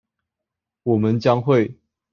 [0.81, 1.77] 我們將會